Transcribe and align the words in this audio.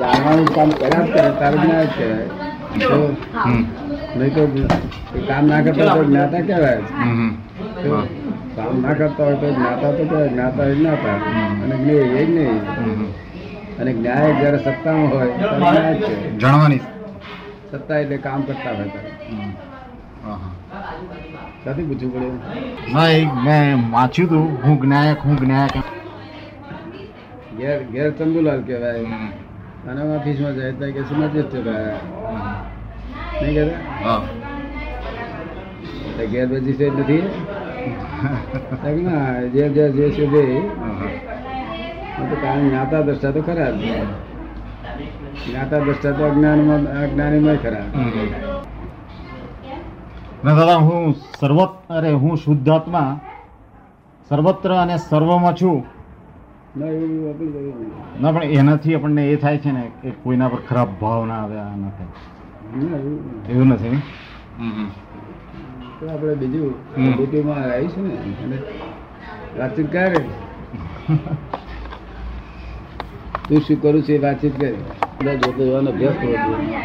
જાણવાનું 0.00 0.48
કામ 0.56 0.70
કર્યા 0.80 1.06
કરે 1.12 1.22
તારે 1.40 1.56
જ્ઞાન 1.62 1.88
કહેવાય 1.94 2.26
તો 2.90 2.98
નહીં 4.18 4.32
તો 4.36 4.42
કામ 5.28 5.42
ના 5.50 5.60
કરતા 5.66 5.92
હોય 5.94 6.02
તો 6.02 6.08
જ્ઞાતા 6.10 6.42
કહેવાય. 6.48 6.82
કામ 8.56 8.74
ના 8.84 8.94
કરતા 9.00 9.26
હોય 9.26 9.36
તો 9.42 9.48
જ્ઞાતા 9.56 9.92
તો 9.98 10.02
કહેવાય 10.10 10.30
જ્ઞાતા 10.34 10.66
એ 10.72 10.74
જ્ઞાતા 10.78 11.18
અને 11.64 11.74
જ્ઞેય 11.82 12.04
એ 12.20 12.24
જ્ઞેય. 12.30 12.56
અને 13.80 13.90
જ્ઞાય 13.98 14.30
જ્યારે 14.40 14.58
સત્તામાં 14.64 15.08
હોય 15.14 15.32
તો 15.40 15.54
ન્યાય 15.64 15.94
જ 15.94 16.02
છે. 16.06 16.14
જાણવાની 16.44 16.82
સત્તા 17.70 17.98
એટલે 18.02 18.16
કામ 18.26 18.40
કરતા 18.50 18.74
હોય 18.78 18.88
ત્યારે. 18.94 19.12
ક્યાંથી 21.62 21.86
પૂછવું 21.88 22.10
પડે? 22.12 22.28
ના 22.94 23.08
એક 23.18 23.30
મેં 23.48 23.68
વાંચ્યું 23.96 24.28
હતું 24.28 24.46
હું 24.64 24.74
જ્ઞાયક 24.84 25.20
હું 25.26 25.36
જ્ઞાયક. 25.42 25.86
ઘેર 27.62 27.82
ઘેર 27.92 28.10
ચંદુલાલ 28.10 28.62
કહેવાય. 28.62 29.04
અને 29.88 30.02
ઓફિસમાં 30.16 30.54
જાય 30.54 30.72
તો 30.72 30.92
કે 30.92 31.02
સમજ 31.02 31.32
જ 31.32 31.44
કહેવાય. 31.52 31.94
નહીં 33.42 33.54
કહેતા. 33.54 34.20
ઘેર 36.32 36.62
છે 36.72 36.90
નથી. 36.90 37.22
ના 39.02 39.42
જે 39.42 39.68
જે 39.68 40.10
જે. 40.10 40.58
હું 42.18 42.30
તો 42.30 42.36
કારણ 42.36 42.68
જ્ઞાતા 42.68 43.00
દ્રષ્ટા 43.00 43.30
તો 43.30 43.42
ખરા 43.42 43.70
જ. 43.70 43.80
જ્ઞાતા 45.48 45.78
દ્રષ્ટા 45.78 46.10
તો 46.10 46.24
અજ્ઞાનમાં 46.24 47.02
અજ્ઞાનીમાં 47.02 47.56
ખરા. 47.56 47.84
ના 50.44 50.54
દાદા 50.54 50.76
હું 50.76 51.14
સર્વત 51.40 51.72
અરે 51.90 52.12
હું 52.12 52.36
શુદ્ધાત્મા 52.36 53.20
સર્વત્ર 54.28 54.74
અને 54.74 54.96
સર્વમાં 54.96 55.54
છું. 55.54 56.01
ના 56.74 56.90
એવું 56.96 57.24
આપણે 57.30 57.46
જરૂર 57.54 57.74
નહીં. 57.80 57.94
ના 58.22 58.32
પણ 58.34 58.52
એનાથી 58.60 58.94
આપણને 58.96 59.22
એ 59.32 59.34
થાય 59.42 59.58
છે 59.64 59.70
ને 59.72 59.82
કે 60.02 60.08
કોઈના 60.22 60.50
પર 60.52 60.60
ખરાબ 60.68 60.90
ભાવ 61.00 61.22
ના 61.30 61.40
આવે 61.42 61.56
આ 61.62 61.74
ના 61.82 61.92
થાય. 61.96 62.12
ના, 62.80 62.98
એવું 62.98 63.18
એવું 63.52 63.68
નથી 63.72 63.98
તો 65.98 66.04
આપણે 66.12 66.34
બીજું. 66.42 66.72
ડ્યુટીમાં 66.96 67.60
આવીશું 67.64 68.04
ને 68.50 68.58
વાતચીત 69.58 69.88
કરે. 69.94 70.20
તું 73.46 73.58
શું 73.66 73.76
કરું 73.82 74.02
છું 74.06 74.14
એ 74.16 74.18
વાતચીત 74.26 74.54
કરે. 74.60 74.70
બધા 75.18 75.36
જોતો 75.42 75.60
જોવાનો 75.66 75.90
અભ્યાસ 75.94 76.16
કરવો 76.20 76.36
જોઈએ 76.46 76.80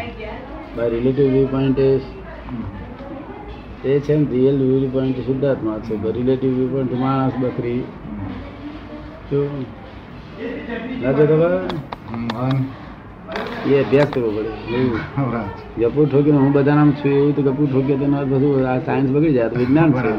બાય 0.75 0.89
રિલેટિવ 0.95 1.27
વ્યૂ 1.33 1.49
પોઈન્ટ 1.53 1.79
એ 3.85 3.99
છે 4.05 4.13
ને 4.17 4.25
રિયલ 4.33 4.57
વ્યૂ 4.69 4.89
પોઈન્ટ 4.95 5.17
શુદ્ધાત્મા 5.27 5.79
છે. 5.85 5.93
રિલેટિવ 6.19 6.51
વ્યૂ 6.57 6.71
પોઈન્ટ 6.73 6.93
માણસ 7.03 7.35
બકરી. 7.41 7.81
શું 9.29 9.47
એ 10.37 10.39
અભ્યાસ 13.79 14.09
કરવો 14.13 14.31
પડે. 14.31 14.49
ગપુ 15.81 16.05
ઠોકીને 16.05 16.37
હું 16.37 16.51
બધા 16.51 16.75
નામ 16.75 16.91
છું 16.91 17.11
એવું 17.11 17.35
તો 17.35 17.41
ગપુ 17.41 17.67
ઠોકીએ 17.67 17.97
તો 17.97 18.05
બધું 18.05 18.69
આ 18.69 18.79
સાયન્સ 18.79 19.09
બગડી 19.09 19.33
જાય 19.33 19.47
વિજ્ઞાન 19.47 19.91
છે. 19.91 20.13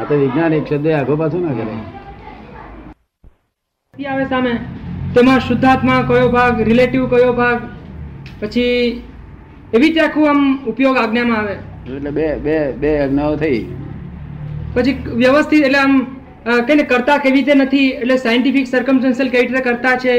આ 0.00 0.04
તો 0.08 0.14
વિજ્ઞાન 0.14 0.52
એક 0.52 0.66
શબ્દ 0.66 0.88
આખો 0.88 1.16
પાછું 1.16 1.42
ના 1.42 1.52
કરે. 1.52 1.64
આવે 4.04 4.24
સામે. 4.24 4.60
તેમાં 5.14 5.40
શુદ્ધાત્મા 5.40 6.04
કયો 6.08 6.28
ભાગ 6.28 6.60
રિલેટિવ 6.60 7.06
કયો 7.06 7.32
ભાગ? 7.32 7.62
પછી 8.40 9.02
એવી 9.74 9.78
રીતે 9.78 10.00
આખું 10.00 10.30
આમ 10.30 10.58
ઉપયોગ 10.66 10.96
આજ્ઞામાં 10.96 11.38
આવે. 11.38 11.56
એટલે 11.96 12.10
બે 12.10 12.36
બે 12.36 12.72
બે 12.72 12.98
આજ્ઞાઓ 12.98 13.36
થઈ. 13.36 13.66
પછી 14.74 14.98
વ્યવસ્થિત 15.16 15.64
એટલે 15.64 15.78
આમ 15.78 16.06
અ, 16.46 16.60
કઈ 16.66 16.74
ને 16.74 16.82
કરતા 16.82 17.16
કેવી 17.18 17.36
રીતે 17.36 17.54
નથી? 17.54 17.88
એટલે 17.88 18.16
સાયન્ટિફિક 18.16 18.66
સર્કમસ્ટન્શિયલ 18.66 19.28
કેવી 19.28 19.46
રીતે 19.46 19.62
કરતા 19.62 19.96
છે? 19.96 20.14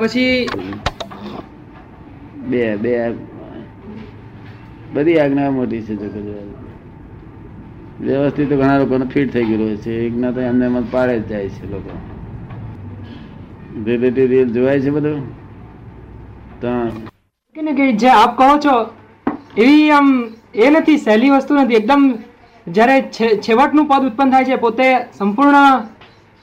પછી 0.00 0.46
બે 2.48 2.76
બે 2.76 2.92
બધી 4.92 5.18
આજ્ઞા 5.18 5.50
મોટી 5.50 5.80
છે 5.82 5.94
વ્યવસ્થિત 8.00 8.48
ઘણા 8.48 8.78
લોકોને 8.78 9.04
ફિટ 9.04 9.32
થઈ 9.32 9.44
ગયેલું 9.44 9.76
છે. 9.76 9.92
આજ્ઞા 10.06 10.30
તો 10.30 10.40
એમને 10.40 10.64
એમ 10.66 10.76
પાડે 10.90 11.18
જ 11.18 11.26
જાય 11.28 11.48
છે 11.48 11.70
લોકો. 11.70 11.90
ધીરે 13.84 14.10
ધીરે 14.10 14.44
જોવાય 14.44 14.80
છે 14.80 14.90
બધું. 14.90 15.18
તો 16.60 16.68
જે 17.92 18.08
આપ 18.08 18.36
કહો 18.38 18.58
છો 18.58 18.74
એવી 19.56 19.90
આમ 19.90 20.08
એ 20.54 20.70
નથી 20.70 20.96
સહેલી 20.98 21.30
વસ્તુ 21.30 21.54
નથી. 21.54 21.74
એકદમ 21.74 22.02
જ્યારે 22.68 23.02
છે- 23.02 23.36
છેવટનું 23.36 23.86
પદ 23.86 24.04
ઉત્પન્ન 24.04 24.30
થાય 24.30 24.44
છે 24.44 24.56
પોતે 24.56 24.96
સંપૂર્ણ 25.18 25.54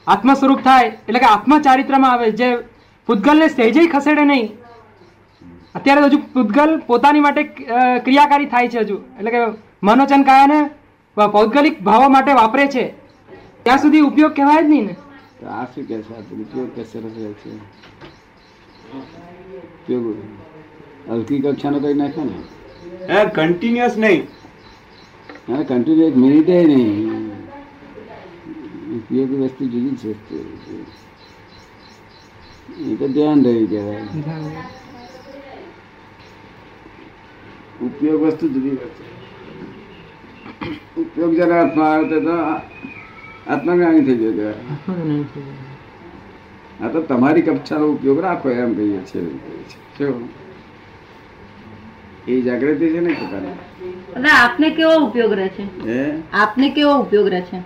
આત્મ 0.08 0.34
સ્વરૂપ 0.34 0.60
થાય 0.60 0.86
એટલે 0.86 1.20
કે 1.20 1.26
આત્મચારિત્રમાં 1.26 2.12
આવે 2.12 2.32
જે 2.32 2.56
પૂતગલને 3.06 3.48
સહેજે 3.48 3.88
ખસેડે 3.88 4.24
નહીં. 4.24 4.52
અત્યારે 5.76 6.02
તો 6.02 6.08
હજુ 6.08 6.18
પૂતગલ 6.18 6.80
પોતાની 6.80 7.20
માટે 7.20 7.44
ક્રિયાકારી 8.04 8.46
થાય 8.46 8.68
છે 8.68 8.80
હજુ. 8.80 8.96
એટલે 8.96 9.32
કે 9.32 9.38
મનોચન 9.84 10.24
કાયાને 10.24 10.70
પૌદ્ગલિક 11.32 11.82
ભાવો 11.82 12.10
માટે 12.10 12.34
વાપરે 12.34 12.68
છે. 12.68 12.94
ત્યાં 13.64 13.78
સુધી 13.78 14.00
ઉપયોગ 14.00 14.34
કહેવાય 14.34 14.64
જ 14.64 14.70
નહીં 14.70 14.86
ને. 14.86 14.96
આ 15.48 15.66
શું 15.66 15.88
કહે 15.88 16.02
છે? 16.02 16.20
ઉપયોગ 16.20 16.76
કે 16.76 16.84
છે. 16.84 17.58
ઉપયોગ 19.66 20.16
હલકી 21.12 21.40
કક્ષાનો 21.40 21.80
કઈ 21.80 21.94
નાખે 21.94 22.22
ને? 22.22 23.26
કન્ટિન્યુઅસ 23.26 23.98
નહીં. 23.98 24.28
અને 25.48 25.64
કન્ટિન્યુ 25.64 26.08
એક 26.08 26.16
મિનિટે 26.18 26.64
નહીં. 26.64 27.32
ઉપયોગી 28.98 29.36
વસ્તુ 29.36 29.64
જુદી 29.66 29.90
જ 29.90 30.08
વસ્તુ. 30.08 30.36
એ 32.90 32.96
તો 32.96 33.08
ધ્યાન 33.08 33.44
રહ્યું 33.44 33.70
કહેવાય. 33.70 34.06
ઉપયોગ 37.82 38.22
વસ્તુ 38.24 38.48
જુદી 38.50 38.70
વસ્તુ 38.70 39.04
ઉપયોગ 41.02 41.36
જરા 41.36 41.60
હાથમાં 41.62 41.92
આવે 41.94 42.20
તો 42.22 42.34
આત્મજ્ઞાની 43.48 44.02
થઈ 44.02 44.16
ગયો 44.16 44.34
કહેવાય. 44.34 44.56
આ 46.84 46.88
તો 46.88 47.02
તમારી 47.02 47.42
કક્ષાનો 47.42 47.86
ઉપયોગ 47.88 48.20
રાખો 48.20 48.50
એમ 48.50 48.74
કહીએ 48.76 49.02
છીએ. 49.06 49.22
એ 52.28 52.42
જાગૃતિ 52.42 52.92
છે 52.94 53.02
ને 53.02 53.14
પોતાની? 53.16 53.56
આપને 54.30 54.68
કેવો 54.76 54.96
ઉપયોગ 55.08 55.34
રહે 55.34 55.50
છે? 55.50 55.64
હે? 55.86 56.02
આપને 56.34 56.68
કેવો 56.72 56.94
ઉપયોગ 57.02 57.28
રહે 57.28 57.42
છે? 57.42 57.60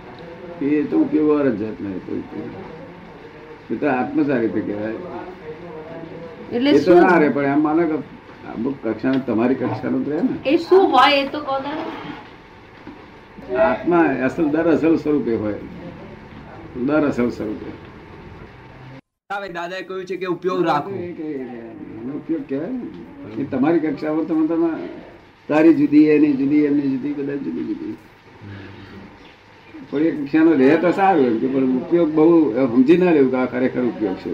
એ 0.60 0.84
તો 0.84 0.96
ઉપયોગ 0.98 1.28
વાર 1.28 1.46
જ 1.48 1.58
જાત 1.60 1.80
નહીં. 1.80 2.00
એ 3.70 3.76
તો 3.76 3.86
આત્મચારિત્ર 3.88 4.60
કહેવાય. 4.60 4.98
એટલે 6.52 6.70
એ 6.70 6.72
તો 6.72 6.78
શું? 6.84 7.00
ના 7.00 7.18
રે 7.18 7.30
પણ 7.30 7.52
એમ 7.52 7.60
માનો 7.60 7.82
કે 7.86 7.96
અમુક 8.54 8.76
કક્ષાનું 8.82 9.22
તમારી 9.22 9.54
કક્ષાનું 9.54 10.04
રહે 10.06 10.22
ને. 10.22 10.34
એ 10.44 10.58
શું 10.58 10.90
હોય 10.90 11.16
એ 11.16 11.28
તો 11.28 11.40
કહો 11.40 11.54
આત્મા 13.64 14.04
અસલ 14.26 14.48
દર 14.50 14.68
અસલ 14.68 14.98
સ્વરૂપે 14.98 15.34
હોય. 15.36 15.58
દર 16.76 17.04
અસલ 17.04 17.30
સ્વરૂપે. 17.30 17.70
દાદાએ 19.30 19.82
કહ્યું 19.82 20.06
છે 20.06 20.16
કે 20.16 20.26
ઉપયોગ 20.26 20.64
રાખો. 20.64 20.90
એનો 20.90 22.12
ઉપયોગ 22.16 22.44
કહેવાય 22.48 22.70
એ 23.40 23.44
તમારી 23.44 23.80
કક્ષામાં 23.80 24.26
તમે 24.26 24.44
તમે 24.46 24.70
તારી 25.48 25.74
જુદી 25.74 26.06
એની 26.10 26.32
જુદી 26.32 26.64
એમની 26.66 26.90
જુદી 26.92 27.14
બધા 27.14 27.38
જુદી 27.44 27.64
જુદી. 27.70 27.94
પણ 29.90 30.06
એ 30.06 30.10
કક્ષાનો 30.12 30.52
રહે 30.54 30.76
તો 30.78 30.90
સારું 30.92 31.26
એમ 31.26 31.36
કે 31.40 31.46
પણ 31.46 31.76
ઉપયોગ 31.80 32.10
બહુ 32.10 32.26
સમજી 32.72 32.98
ના 32.98 33.12
લેવું 33.12 33.30
કે 33.30 33.38
આ 33.38 33.46
ખરેખર 33.46 33.84
ઉપયોગ 33.84 34.16
છે. 34.22 34.30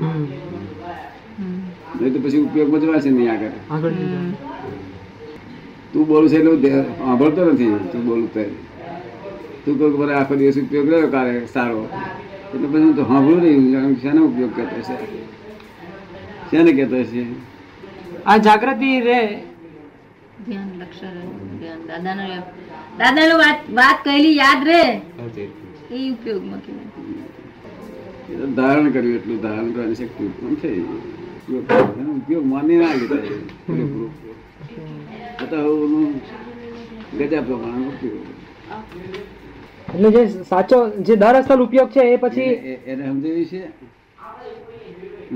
નહીં 1.98 2.12
તો 2.14 2.18
પછી 2.20 2.40
ઉપયોગમાં 2.40 2.82
જવાશે 2.82 3.10
નહીં 3.10 3.30
આગળ. 3.30 3.54
તું 5.92 6.06
બોલું 6.06 6.28
છે 6.30 6.36
એટલે 6.38 6.70
સાંભળતો 6.98 7.40
નથી. 7.52 7.76
તું 7.92 8.02
બોલું 8.06 8.28
તો. 8.34 8.44
તું 9.64 9.74
કહું 9.78 9.92
ખબર 9.92 10.10
આખો 10.12 10.34
દિવસ 10.36 10.56
ઉપયોગ 10.56 10.88
રહ્યો 10.88 11.10
કાલે 11.10 11.34
સારો. 11.46 11.80
એટલે 12.54 12.66
પછી 12.68 12.84
હું 12.84 12.94
તો 12.94 13.04
સાંભળું 13.04 13.40
નહીં. 13.42 13.96
શેનો 14.02 14.20
ઉપયોગ 14.24 14.52
કરતો 14.56 14.80
છે 14.80 14.94
શેને 16.50 16.70
કહેતો 16.72 16.96
છે 17.04 17.22
આ 18.26 18.36
જાગૃતિ 18.38 18.90
રે. 19.06 19.20
ધ્યાન 20.46 20.68
ધ્યાન. 20.80 21.80
દાદાનો 21.88 22.24
દાદાનો 22.98 23.34
વાત 23.42 23.60
વાત 23.78 23.98
કહેલી 24.04 24.36
યાદ 24.36 24.62
રે? 24.68 24.82
એ 25.90 25.98
ઉપયોગમાં 26.12 26.60
કહેવાય 26.64 28.46
ધારણ 28.58 28.88
કર્યું 28.92 29.16
એટલું 29.16 29.38
ધારણ 29.42 29.72
કરવાની 29.74 29.98
શક્તિ 30.00 30.22
ઉત્પન્ન 30.26 30.54
થઈ. 30.62 30.82
ઉપયોગ 32.16 32.44
માની 32.46 32.78
ના 32.82 32.94
લીધા. 32.94 33.24
એ 33.26 33.32
પૂરેપૂરો 33.66 34.06
ઉપયોગ. 34.08 34.38
આ 35.40 35.46
તો 35.50 35.56
ઓલું 35.74 36.08
ગજા 37.18 37.42
પ્રમાણે 37.42 37.86
ઉપયોગ 37.88 38.24
એટલે 39.88 40.08
જે 40.10 40.22
સાચો 40.44 40.78
જે 41.00 41.14
દર 41.16 41.36
અસલ 41.36 41.60
ઉપયોગ 41.60 41.90
છે 41.90 42.02
એ 42.12 42.16
પછી 42.18 42.52
એને 42.86 43.02
સમજાવી 43.06 43.46
છે? 43.46 43.62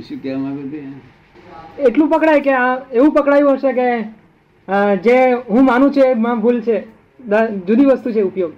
શું 0.07 0.19
કહેવા 0.23 0.41
માંગુ 0.41 0.63
છું? 0.73 0.95
એટલું 1.79 2.09
પકડાય 2.09 2.41
કે 2.41 2.53
આ 2.53 2.79
એવું 2.93 3.13
પકડાયું 3.13 3.53
હશે 3.53 3.73
કે 3.73 4.05
જે 5.03 5.37
હું 5.51 5.65
માનું 5.65 5.93
છું 5.93 6.03
એમાં 6.03 6.41
ભૂલ 6.41 6.61
છે. 6.61 6.85
જુદી 7.67 7.85
વસ્તુ 7.85 8.13
છે 8.13 8.23
ઉપયોગ. 8.23 8.53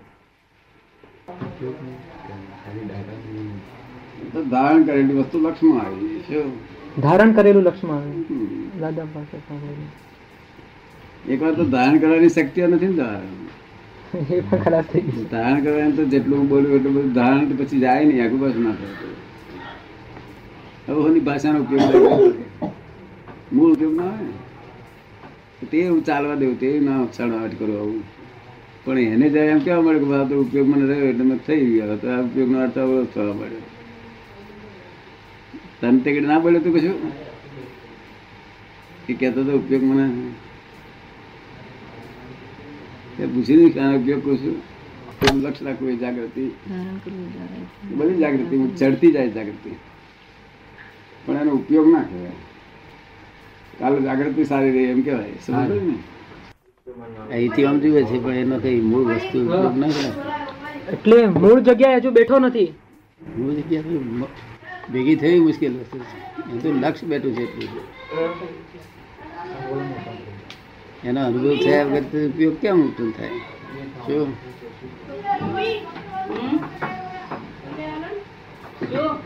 ધારણ 4.50 4.82
કરેલી 4.82 5.14
વસ્તુ 5.14 5.38
લક્ષમાં 5.38 5.86
આવી 5.86 6.20
શું 6.20 6.52
ધારણ 7.02 7.32
કરેલું 7.32 7.62
લક્ષ્મણ 7.62 7.94
આવે. 7.94 8.10
દાદા 8.80 9.04
પાસે. 9.04 9.36
એકવાર 11.32 11.54
તો 11.54 11.64
ધારણ 11.64 11.98
કરવાની 11.98 12.28
શક્તિઓ 12.28 12.66
નથી 12.66 12.86
ને 12.86 12.92
ધારણ. 12.92 13.48
ધારણ 15.30 15.60
કરવાનું 15.60 15.96
તો 15.96 16.04
જેટલું 16.04 16.38
હું 16.38 16.48
બોલું 16.48 16.72
એટલું 16.72 16.94
બધું 16.94 17.12
ધારણ 17.12 17.56
પછી 17.56 17.80
જાય 17.80 18.04
નહીં 18.04 18.24
આગુ 18.24 18.38
પાછું 18.38 18.64
ના 18.64 18.72
થાય. 18.72 21.20
ભાષાનો 21.20 21.58
ઉપયોગ. 21.58 22.72
મૂળ 23.50 23.72
ઉપયોગ 23.74 23.94
ના 23.96 24.12
આવે? 24.12 24.32
તે 25.62 25.78
હું 25.84 26.00
ચાલવા 26.02 26.36
દેવું 26.36 26.58
તે 26.58 26.68
ના 26.80 27.00
છણાવટ 27.08 27.54
કરું 27.58 27.76
આવું. 27.76 28.02
પણ 28.84 29.12
એને 29.14 29.26
જાય 29.30 29.52
એમ 29.52 29.60
કેવા 29.60 29.84
મળે 29.84 30.00
કે 30.02 30.14
આ 30.14 30.28
તો 30.28 30.34
ઉપયોગ 30.42 30.68
મને 30.68 30.84
રહ્યો 30.86 31.08
એટલે 31.10 31.24
મેં 31.24 31.40
થઈ 31.40 31.64
ગયો. 31.68 31.96
તો 31.98 32.06
આ 32.08 32.22
ઉપયોગનો 32.22 32.58
અર્થ 32.60 32.78
અવરોધ 32.78 33.10
થવા 33.10 33.34
મળ્યો 33.34 33.66
તને 35.80 35.98
તે 36.04 36.20
ના 36.22 36.40
બોલ્યો 36.40 36.62
તું 36.62 36.74
કશું? 36.74 36.96
એ 39.08 39.14
કહેતો 39.14 39.40
તો 39.42 39.52
ઉપયોગ 39.56 39.82
મને. 39.84 40.04
એ 43.18 43.26
પૂછી 43.26 43.56
નહીં 43.56 43.72
કે 43.72 43.80
આનો 43.80 43.96
ઉપયોગ 43.98 44.22
કરું 44.22 44.38
છું 45.20 45.36
લક્ષ 45.42 45.62
રાખવું 45.62 45.90
એ 45.90 45.98
જાગૃતિ. 45.98 46.44
બધી 47.92 48.20
જાગૃતિ 48.20 48.56
ચડતી 48.78 49.12
જાય 49.12 49.30
જાગૃતિ. 49.30 49.70
પણ 51.24 51.38
એનો 51.38 51.52
ઉપયોગ 51.54 51.86
ના 51.88 52.04
કહેવાય. 52.04 52.36
કાલે 53.78 54.00
જાગૃતિ 54.00 54.44
સારી 54.44 54.70
રહી 54.70 54.90
એમ 54.92 55.00
કહેવાય. 55.02 55.38
સમજ 55.46 55.70
ને? 55.70 55.94
અહીંથી 57.30 57.64
આમ 57.64 57.78
જુએ 57.78 58.02
છે 58.04 58.19
પણ 58.25 58.34
એનો 58.34 58.58
કઈ 58.58 58.80
મૂળ 58.80 59.04
વસ્તુ 59.04 59.38
ઉપયોગ 59.46 59.76
ના 59.78 59.88
એટલે 60.92 61.26
મૂળ 61.26 61.60
જગ્યાએ 61.60 61.96
હજુ 61.96 62.10
બેઠો 62.10 62.38
નથી. 62.38 62.70
મૂળ 63.38 63.52
જગ્યા 63.52 64.28
ભેગી 64.92 65.16
થઈ 65.16 65.38
મુશ્કેલ 65.40 65.72
વસ્તુ 65.72 65.98
છે. 65.98 66.16
એ 66.54 66.58
તો 66.58 66.69
લક્ષ 66.72 67.04
બેઠું 67.04 67.32
છે 67.36 67.42
એટલું 67.42 67.69
એનો 71.04 71.20
અનુભવ 71.26 71.56
થયા 71.56 71.84
વગર 71.84 72.26
ઉપયોગ 72.28 72.56
કેમ 72.56 72.76
ઉત્પન્ન 72.86 73.10
થાય? 73.10 73.30
શું 74.06 74.28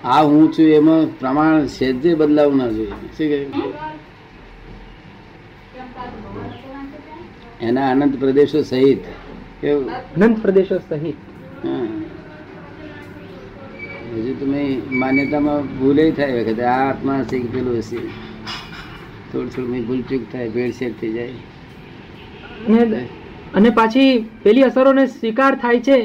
આ 0.05 0.23
હું 0.23 0.53
છું 0.53 0.69
એમાં 0.79 1.19
પ્રમાણ 1.19 1.67
સેજે 1.67 2.15
બદલાવ 2.15 2.51
ના 2.57 2.69
જોઈએ. 2.69 2.91
શું 3.17 3.29
કહે? 3.33 3.41
એના 7.63 7.91
અનંત 7.91 8.15
પ્રદેશો 8.21 8.63
સહિત. 8.63 9.03
અનંત 9.67 10.39
પ્રદેશો 10.43 10.79
સહિત. 10.79 11.19
હજુ 14.15 14.33
તમે 14.41 14.63
માન્યતામાં 14.91 15.59
ભૂલે 15.79 16.11
થાય 16.11 16.33
વખતે. 16.39 16.63
આ 16.63 16.79
આત્મા 16.89 17.19
કે 17.31 17.39
પેલું 17.53 17.79
હશે. 17.79 18.01
થોડું 19.33 19.51
થોડું 19.51 19.87
ભૂલ 19.87 20.01
ચૂક 20.03 20.23
થાય 20.33 20.49
ભેળસેળ 20.49 20.93
થઈ 21.01 21.13
જાય. 21.13 21.33
અને 23.55 23.71
પાછી 23.71 24.09
પેલી 24.43 24.63
અસરોને 24.63 25.05
સ્વીકાર 25.07 25.55
થાય 25.55 25.79
છે 25.81 25.99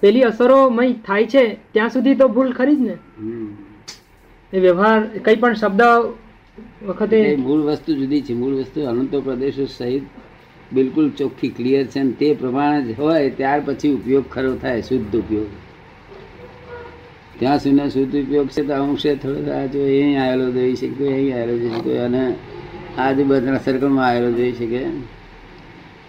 પેલી 0.00 0.22
અસરો 0.22 0.58
મય 0.70 0.92
થાય 1.06 1.26
છે 1.26 1.44
ત્યાં 1.72 1.90
સુધી 1.90 2.14
તો 2.14 2.28
ભૂલ 2.28 2.50
ખરી 2.52 2.76
જ 2.76 2.80
ને. 2.80 2.96
એ 4.52 4.58
વ્યવહાર 4.60 5.00
કઈ 5.24 5.36
પણ 5.36 5.54
શબ્દ 5.54 5.82
વખતે 6.86 7.36
મૂળ 7.36 7.60
વસ્તુ 7.60 7.94
જુદી 7.94 8.20
છે. 8.22 8.34
મૂળ 8.34 8.54
વસ્તુ 8.54 8.78
અનંતો 8.86 9.20
પ્રદેશો 9.20 9.66
સહિત 9.66 10.02
બિલકુલ 10.72 11.10
ચોખ્ખી 11.10 11.48
ક્લિયર 11.48 11.84
છે 11.86 12.00
અને 12.00 12.12
તે 12.12 12.34
પ્રમાણે 12.34 12.82
જ 12.82 12.98
હોય, 12.98 13.30
ત્યાર 13.30 13.62
પછી 13.66 13.90
ઉપયોગ 13.90 14.30
ખરો 14.30 14.56
થાય, 14.56 14.80
શુદ્ધ 14.80 15.16
ઉપયોગ. 15.16 15.46
ત્યાં 17.38 17.58
સુધી 17.58 17.90
શુદ્ધ 17.90 18.16
ઉપયોગ 18.16 18.48
છે 18.48 18.62
તો 18.62 18.72
અમુક 18.74 18.98
છે, 18.98 19.14
થોડો 19.14 19.50
આ 19.52 19.66
અહીં 19.66 20.22
આવેલો 20.22 20.50
જોઈ 20.50 20.74
શકે 20.74 21.12
અહીં 21.12 21.34
આવેલો 21.36 21.58
જોઈ 21.58 21.70
શકે 21.70 21.98
અને 21.98 22.34
આજુબાજુના 22.98 23.58
સર્કલમાં 23.58 24.06
આવેલો 24.08 24.32
જોઈ 24.32 24.52
શકે 24.52 24.80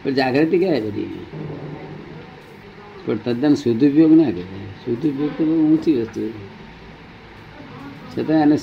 પણ 0.04 0.14
જાગૃતિ 0.14 0.58
કહેવાય 0.58 0.82
બધી 0.82 1.26
પણ 3.06 3.18
તદ્દન 3.18 3.54
શુદ્ધ 3.54 3.84
ઉપયોગ 3.84 4.12
ના 4.12 4.32
કહેવાય. 4.32 4.70
શુદ્ધ 4.86 5.06
ઉપયોગ 5.06 5.32
તો 5.38 5.44
બહુ 5.46 5.54
ઊંચી 5.54 6.02
વસ્તુ 6.02 6.22
છતાં 8.12 8.42
એને 8.42 8.58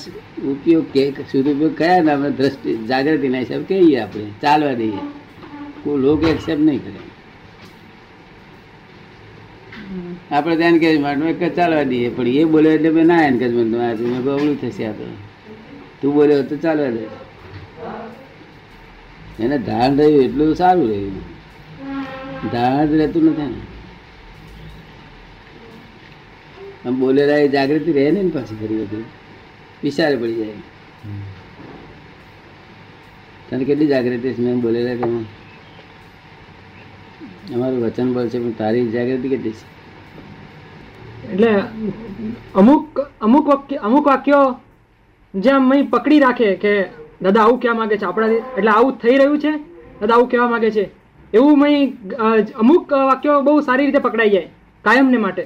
ઉપયોગ 0.50 0.86
કે, 0.92 1.12
શુદ્ધ 1.12 1.48
ઉપયોગ 1.48 1.78
કયા 1.78 2.02
ને 2.02 2.10
આપણે 2.12 2.30
દ્રષ્ટિ, 2.30 2.76
જાગૃતિના 2.88 3.38
હિસાબ 3.38 3.62
કહીએ 3.62 4.00
આપણે, 4.00 4.26
ચાલવા 4.42 4.72
દઈએ. 4.72 5.17
કોઈ 5.88 6.02
લોક 6.06 6.20
એક્સેપ્ટ 6.32 6.64
નહીં 6.66 6.80
કરે. 6.84 7.00
આપણે 10.34 10.54
ત્યાં 10.56 10.74
એન્કરેજમેન્ટ 10.74 11.42
એક 11.44 11.54
ચાલવા 11.58 11.84
દઈએ 11.92 12.08
પણ 12.16 12.28
એ 12.40 12.44
બોલે 12.54 12.68
એટલે 12.74 12.90
મેં 12.96 13.06
ના 13.10 13.22
એન્કરેજમેન્ટ 13.30 13.72
મેં 13.72 13.96
કહું 13.98 14.34
અવળું 14.34 14.56
થશે 14.62 14.84
આ 14.90 14.96
તો 16.00 16.06
બોલ્યો 16.16 16.42
તો 16.50 16.54
ચાલવા 16.64 16.92
દે. 16.96 17.02
એને 19.44 19.56
ધારણ 19.68 19.98
રહ્યું, 19.98 20.22
એટલું 20.26 20.54
સારું 20.60 20.86
રહ્યું. 20.90 21.16
ધારણ 22.52 22.88
જ 22.90 22.92
રહેતું 23.00 23.24
નથી 23.30 23.56
આમ 26.84 26.94
બોલેલા 27.00 27.40
એ 27.44 27.48
જાગૃતિ 27.56 27.90
રહે 27.96 28.10
ને 28.10 28.20
પાછી 28.36 28.58
ફરી 28.60 28.78
બધું 28.82 29.04
વિચારે 29.82 30.16
પડી 30.20 30.38
જાય. 30.40 30.60
તને 33.48 33.64
કેટલી 33.68 33.90
જાગૃતિ 33.92 34.28
છે? 34.34 34.40
મેં 34.44 34.56
બોલેલા 34.66 34.96
તેમાં 35.00 35.26
અમારું 37.54 37.80
વચન 37.82 38.08
બળ 38.14 38.28
છે, 38.28 38.38
પણ 38.38 38.54
તારી 38.60 38.86
જાગૃતિ 38.94 39.28
કેટલી 39.32 39.56
છે? 39.58 39.66
એટલે 41.32 41.50
અમુક 42.54 43.00
અમુક 43.20 43.46
વાક્ય, 43.52 43.78
અમુક 43.88 44.06
વાક્યો 44.06 44.44
જેમ 45.34 45.68
મેં 45.70 45.90
પકડી 45.90 46.20
રાખે 46.24 46.48
કે, 46.64 46.72
દાદા, 47.22 47.42
આવું 47.44 47.60
કહેવા 47.60 47.78
માંગે 47.80 47.96
છે? 47.96 48.06
આપણા 48.06 48.30
એટલે 48.58 48.70
આવું 48.72 48.94
થઈ 49.02 49.16
રહ્યું 49.20 49.40
છે? 49.44 49.52
દાદા, 50.00 50.16
આવું 50.16 50.30
કહેવા 50.30 50.50
માંગે 50.54 50.70
છે? 50.76 50.84
એવું 51.32 51.58
મેં 51.62 51.74
અમુક 52.64 52.92
વાક્યો 53.10 53.38
બહુ 53.46 53.54
સારી 53.68 53.86
રીતે 53.88 54.04
પકડાઈ 54.06 54.34
જાય, 54.34 54.50
કાયમને 54.84 55.18
માટે. 55.24 55.44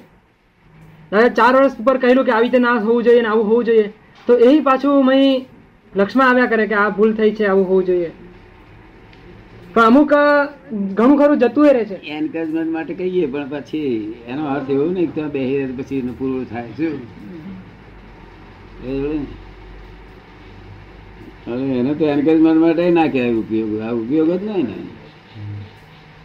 દાદા, 1.12 1.34
ચાર 1.38 1.52
વર્ષ 1.56 1.78
ઉપર 1.84 1.96
કહેલું 2.02 2.26
કે 2.26 2.32
આવી 2.32 2.50
રીતે 2.50 2.64
ના 2.66 2.76
હોવું 2.81 3.04
જોઈએ 3.08 3.22
ને 3.22 3.32
આવું 3.32 3.46
હોવું 3.52 3.64
જોઈએ. 3.70 3.87
તો 4.26 4.32
એ 4.49 4.50
પાછું 4.69 5.06
મય 5.06 5.31
લક્ષ્મણ 5.93 6.26
આવ્યા 6.26 6.52
કરે 6.52 6.66
કે, 6.66 6.76
આ 6.82 6.90
ભૂલ 6.99 7.16
થઈ 7.20 7.32
છે, 7.38 7.49
આવું 7.49 7.66
હોવું 7.70 7.88
જોઈએ. 7.90 8.10
પણ 9.74 9.82
અમુક 9.82 10.12
ઘણું 10.94 11.16
ખરું 11.19 11.38
જતું 11.38 11.64
રહે 11.66 11.84
છે. 11.84 11.96
એન્કરેજમેન્ટ 12.08 12.70
માટે 12.72 12.92
કહીએ, 12.94 13.26
પણ 13.26 13.48
પછી 13.50 14.14
એનો 14.28 14.42
અર્થ 14.46 14.70
એવો 14.70 14.86
નહીં 14.86 15.06
કે 15.06 15.12
તમે 15.12 15.28
બેસી 15.28 15.58
રહે 15.60 15.72
પછી 15.76 16.00
પૂરું 16.19 16.44
થાય, 16.50 16.69
શું? 16.70 16.94
એને 21.70 21.92
તો 21.94 22.04
એન્કરેજમેન્ટ 22.06 22.61
માટે 22.61 22.90
ના 22.90 23.06
કહેવાય 23.06 23.35
ઉપયોગ, 23.35 23.73
આ 23.80 23.92
ઉપયોગ 23.92 24.30
જ 24.32 24.42
નહીં 24.44 24.66
ને. 24.66 24.78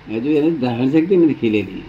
હજુ 0.10 0.29
એને 0.31 0.50
ધારણ 0.57 0.89
શક્તિ 0.89 1.15
નથી 1.17 1.39
ખીલેલી. 1.41 1.86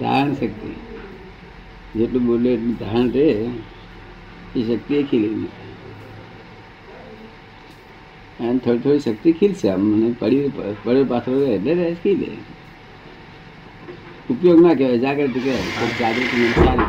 ધારણ 0.00 0.32
શક્તિ. 0.32 0.70
જેટલું 1.96 2.22
બોલે 2.26 2.50
એટલું 2.54 2.74
ધારણ 2.78 3.08
રહે, 3.10 3.28
એ 4.56 4.60
શક્તિ 4.68 4.94
ખીલેલી. 5.02 5.44
નથી 5.44 5.65
અને 8.40 8.58
થોડી 8.58 8.82
થોડી 8.82 9.04
શક્તિ 9.06 9.30
ખીલશે. 9.34 9.68
આમ 9.68 9.82
મને 9.90 10.08
પડી 10.14 10.48
પડે 10.80 11.02
પાછળ 11.04 11.38
રહે 11.40 11.50
એટલે 11.56 11.72
રહે 11.76 11.88
દે 12.16 12.30
ઉપયોગ 14.28 14.58
ના 14.60 14.74
કહેવાય 14.74 14.98
જાગૃતિ 15.00 15.40
કહેવાય. 15.40 15.64
જાગૃતિ 15.98 16.36
સારી 16.56 16.88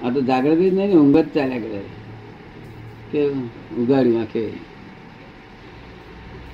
આ 0.00 0.12
તો 0.14 0.20
જાગૃતિ 0.22 0.64
જ 0.64 0.72
નહીં 0.72 0.90
ને 0.90 0.96
ઊંઘ 0.96 1.18
જ 1.18 1.34
ચાલ્યા 1.34 1.62
કરે. 1.64 1.80
કે 3.10 3.20
ઉગાડ્યું 3.80 4.20
આખે. 4.22 4.44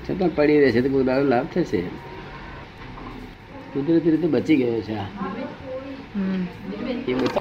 છતાં 0.05 0.31
પડી 0.35 0.61
રહેશે 0.61 0.81
તો 0.81 0.89
કોઈ 0.91 1.07
દાડો 1.07 1.25
લાભ 1.29 1.49
થશે. 1.53 1.81
કુદરતી 3.73 4.11
રીતે 4.11 4.29
બચી 4.29 4.59
ગયો 4.59 4.81
છે 4.81 4.95
આ. 4.97 5.09
એ 7.07 7.15
બચી 7.15 7.41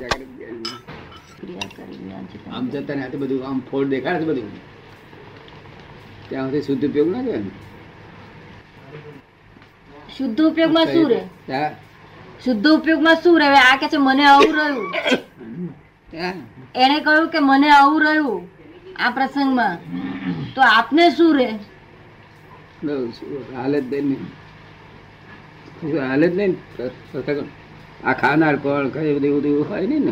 કરી 1.87 1.99
જ્ઞાન 2.01 2.25
છે 2.31 2.37
આમ 2.55 2.65
જતા 2.73 2.95
ને 2.97 3.03
આ 3.05 3.19
બધું 3.21 3.41
આમ 3.49 3.59
ફોડ 3.69 3.87
દેખાડે 3.93 4.19
છે 4.21 4.27
બધું. 4.31 4.49
ત્યાં 6.29 6.47
સુધી 6.47 6.65
શુદ્ધ 6.67 6.85
ઉપયોગ 6.89 7.09
ના 7.13 7.23
કરે 7.25 7.39
શુદ્ધ 10.17 10.41
ઉપયોગમાં 10.49 10.87
શું 10.93 11.05
રહે 11.11 11.21
શુદ્ધ 12.45 12.67
ઉપયોગમાં 12.75 13.17
શું 13.23 13.35
રહે 13.41 13.47
આ 13.63 13.75
કે 13.81 13.87
છે 13.93 13.99
મને 14.05 14.23
આવું 14.31 14.53
રહ્યું. 14.57 14.85
એને 16.83 16.97
કહ્યું 17.05 17.27
કે 17.33 17.39
મને 17.49 17.69
આવું 17.77 17.99
રહ્યું. 18.05 18.41
આ 19.03 19.11
પ્રસંગમાં. 19.15 19.75
તો 20.55 20.61
આપને 20.67 21.03
શું 21.17 21.31
રહે 21.37 21.47
હાલત 23.55 23.85
દે 23.91 23.97
નહીં 24.01 24.23
હાલત 26.09 26.33
નહીં 26.39 26.53
આ 28.03 28.13
ખાનાર 28.13 28.55
પણ 28.55 28.89
કઈ 28.89 29.15
બધું 29.15 29.27
એવું 29.27 29.41
બધું 29.41 29.69
હોય 29.69 29.87
નહીં 29.87 30.05
ને. 30.05 30.11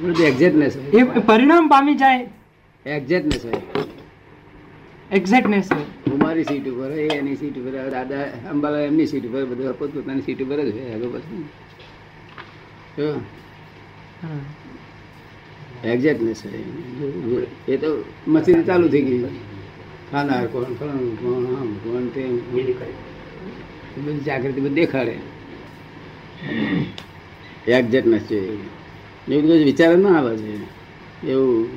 બધું 0.00 0.26
એક્ઝેક્ટનેસ 0.26 0.76
એ 0.76 1.02
પરિણામ 1.02 1.68
પામી 1.68 1.94
જાય. 1.94 2.24
હોય. 2.24 2.90
એક્ઝેક્ટનેસ 2.90 3.44
હોય. 3.44 3.52
એક્ઝેક્ટનેસ 5.10 5.72
હું 5.72 6.18
મારી 6.18 6.44
સીટ 6.44 6.68
ઉપર 6.68 6.90
એ 6.90 7.08
એની 7.08 7.36
સીટ 7.36 7.58
ઉપર 7.58 7.90
દાદા 7.90 8.22
અંબાલા 8.50 8.78
એમની 8.78 9.06
સીટ 9.06 9.26
ઉપર 9.26 9.44
બધું 9.44 9.78
પોતપોતાની 9.78 10.20
સીટ 10.20 10.42
ઉપર 10.42 10.64
જ 10.64 10.74
હોય 10.74 10.92
આગળ 10.92 11.06
પછી. 11.06 11.44
જો. 12.98 13.12
હમ. 14.22 14.38
હોય. 17.34 17.46
એ 17.68 17.76
તો 17.76 18.04
મશીન 18.28 18.62
ચાલુ 18.62 18.88
થઈ 18.88 19.02
ગયું 19.02 19.30
ખાનાર 20.10 20.46
કોણ 20.46 20.64
ફલાણું 20.64 21.20
કોણ 21.20 21.60
આમ 21.60 21.74
કોણ 21.74 22.06
તેમ. 22.06 22.36
બધી 24.04 24.18
જાગૃતિ 24.18 24.60
બધી 24.60 24.74
દેખાડે. 24.74 25.31
એક્ઝેક્ટનેસ 27.68 28.22
છે 28.22 28.38
એવું 29.28 29.42
બધું 29.44 29.64
વિચાર 29.64 29.98
ના 29.98 30.18
આવે 30.18 30.36
છે. 30.36 30.52
એવું 31.28 31.68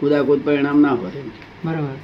કુદાકુદ 0.00 0.40
પરિણામ 0.44 0.80
ના 0.80 0.94
હોય. 0.94 1.22
બરાબર. 1.64 1.96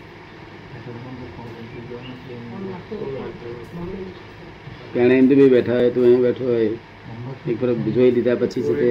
તેણે 4.95 5.15
એમ 5.19 5.29
બી 5.29 5.49
બેઠા 5.49 5.73
હોય 5.73 5.91
તું 5.91 6.05
અહીં 6.05 6.21
બેઠો 6.21 6.45
હોય. 6.45 6.71
એક 7.49 7.57
ફરક 7.61 7.79
જોઈ 7.95 8.11
લીધા 8.11 8.35
પછી 8.35 8.63
છે 8.63 8.75
તે 8.75 8.91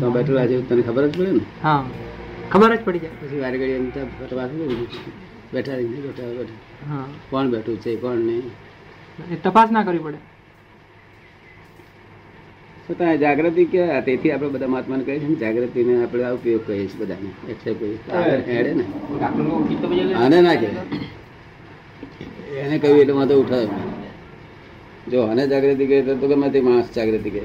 તો 0.00 0.10
બેઠો 0.10 0.38
આજે 0.38 0.56
તને 0.62 0.82
ખબર 0.82 1.04
જ 1.08 1.12
પડે 1.18 1.32
ને? 1.32 1.40
હા. 1.62 1.84
ખબર 2.50 2.76
જ 2.76 2.80
પડી 2.84 2.98
જાય. 2.98 3.14
પછી 3.20 3.40
વારે 3.40 3.58
ઘડી 3.58 3.72
એમ 3.72 3.90
બેઠા 5.52 5.74
રહી 5.74 5.86
બેઠા 5.86 6.32
બેઠા. 6.38 6.58
હા. 6.88 7.06
કોણ 7.30 7.50
બેઠું 7.50 7.80
છે 7.80 7.96
કોણ 7.96 8.18
નહીં? 8.18 8.50
તપાસ 9.42 9.70
ના 9.70 9.82
કરવી 9.82 9.98
પડે. 9.98 10.18
છતાં 12.90 13.18
જાગૃતિ 13.18 13.64
કહેવાય 13.64 14.00
તેથી 14.00 14.30
આપણે 14.32 14.48
બધા 14.48 14.66
મહાત્માને 14.66 15.04
કહીએ 15.04 15.18
છીએ 15.18 15.28
ને 15.28 15.34
જાગૃતિને 15.34 15.92
આપણે 16.04 16.22
આ 16.24 16.34
ઉપયોગ 16.34 16.62
કહીએ 16.66 16.86
છીએ 16.86 16.98
બધાને 17.00 17.28
ને. 18.78 18.84
આને 20.14 20.38
ના 20.40 20.54
કહેવાય. 20.54 20.84
એને 22.64 22.76
કહ્યું 22.78 23.00
એટલે 23.00 23.14
માથે 23.18 23.34
ઉઠાવે 23.34 23.68
જો 25.10 25.18
આને 25.22 25.42
જાગૃતિ 25.46 25.84
કહે 25.86 25.98
તો 26.02 26.26
ગમે 26.28 26.48
તે 26.50 26.60
માણસ 26.60 26.88
જાગૃતિ 26.94 27.30
કહે. 27.30 27.44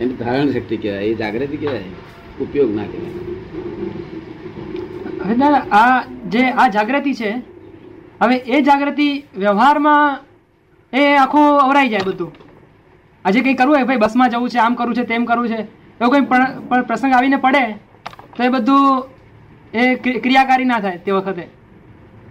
એની 0.00 0.14
ધારણ 0.14 0.50
શક્તિ 0.50 0.76
કહેવાય 0.76 1.04
એ 1.04 1.14
જાગૃતિ 1.14 1.56
કહેવાય 1.56 1.90
ઉપયોગ 2.40 2.70
ના 2.76 2.84
કહેવાય. 2.84 3.14
હવે 5.24 5.46
આ 5.70 5.96
જે 6.28 6.42
આ 6.50 6.68
જાગૃતિ 6.68 7.12
છે 7.14 7.32
હવે 8.20 8.36
એ 8.36 8.62
જાગૃતિ 8.62 9.08
વ્યવહારમાં 9.36 10.31
એ 10.92 11.14
આખું 11.14 11.60
અવરાઈ 11.60 11.88
જાય 11.88 12.00
બધું. 12.04 12.32
આજે 13.24 13.40
કંઈ 13.40 13.54
કરવું 13.54 13.74
હોય? 13.74 13.84
ભાઈ 13.84 13.96
બસમાં 13.96 14.30
જવું 14.30 14.50
છે 14.50 14.58
આમ 14.58 14.74
કરવું 14.74 14.94
છે 14.94 15.02
તેમ 15.02 15.24
કરવું 15.24 15.48
છે. 15.48 15.62
એવો 16.00 16.10
કંઈ 16.10 16.20
પણ- 16.20 16.68
પણ 16.68 16.82
પ્રસંગ 16.82 17.12
આવીને 17.12 17.36
પડે 17.36 17.72
તો 18.36 18.42
એ 18.42 18.48
બધું 18.48 19.04
એ 19.74 19.94
ક્રિયાકારી 19.94 20.64
ના 20.64 20.80
થાય 20.80 20.98
તે 20.98 21.10
વખતે. 21.10 21.48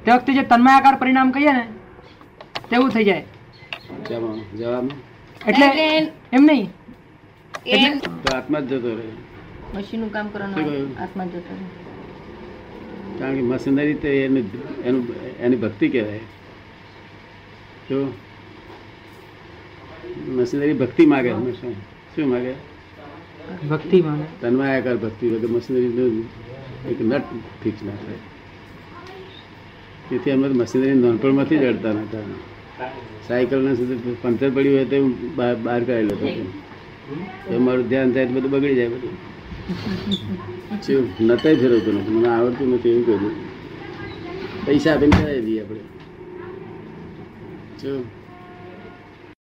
તે 0.05 0.11
વખતે 0.11 0.33
જે 0.33 0.41
તન્માયાકાર 0.41 0.95
પરિણામ 0.95 1.31
કહીએ 1.31 1.51
ને 1.51 1.67
તેવું 2.69 2.89
થઈ 2.89 3.03
જાય. 3.03 3.25
એટલે 5.47 5.65
એમ 6.33 6.43
નહીં. 6.43 6.69
કે 7.63 8.35
આત્મા 8.35 8.59
જતો 8.59 8.95
રહે. 8.95 9.79
મશીનનું 9.79 10.11
કામ 10.11 10.27
કરવાનું 10.27 11.01
આત્મા 11.01 11.25
જતો 11.25 11.37
રહે. 11.37 13.19
કારણ 13.19 13.33
કે 13.33 13.41
મશીનરી 13.41 13.93
તો 13.93 14.07
એનું 14.07 14.43
એનું 14.83 15.15
એની 15.39 15.55
ભક્તિ 15.55 15.89
કહેવાય. 15.89 16.17
જો 17.89 18.13
મશીનરી 20.29 20.73
ભક્તિ 20.73 21.05
માગે 21.05 21.31
હંમેશા. 21.31 21.67
શું 22.15 22.29
માગે? 22.29 22.53
ભક્તિ 23.69 24.01
માને 24.01 24.23
તન્માયાકાર 24.41 24.97
ભક્તિ 24.97 25.27
વગર 25.27 25.47
મશીનરીનું 25.47 26.25
એક 26.89 27.01
નટ 27.01 27.21
ફિક્સ 27.63 27.83
ના 27.83 27.91
થાય. 27.91 28.15
તેથી 30.09 30.31
અમે 30.31 30.47
મશીનરી 30.47 30.93
નાનપણમાંથી 30.93 31.57
જ 31.57 31.63
અડતા 31.63 31.91
નતા. 31.91 32.19
સાયકલને 33.27 33.75
સુધી 33.75 34.15
પંચર 34.21 34.49
પડ્યું 34.49 34.75
હોય 34.75 34.85
તો 34.85 35.11
બહાર 35.35 35.55
બહાર 35.55 35.83
કાઢી 35.83 36.03
લેતો 36.03 36.25
હતો. 36.27 37.59
મારું 37.59 37.89
ધ્યાન 37.89 38.11
થાય 38.11 38.25
તો 38.25 38.33
બધું 38.33 38.51
બગડી 38.51 38.75
જાય 38.75 38.87
બધું. 38.87 39.09
શું? 40.87 41.27
નતાય 41.27 41.55
ફેરવતું 41.55 41.95
નથી. 41.95 42.11
મને 42.11 42.29
આવડતું 42.29 42.73
નથી 42.73 42.89
એવું 42.89 43.05
કહ્યું 43.05 43.35
પૈસા 44.65 44.93
આપીને 44.93 45.23
કરાવી 45.23 45.41
દઈએ 45.41 45.61
આપણે. 45.61 45.79
શું? 47.81 48.20